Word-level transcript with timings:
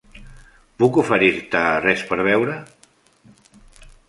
Puc 0.83 0.97
oferir-te 1.01 1.61
res 1.85 2.03
per 2.09 2.19
beure? 2.31 2.57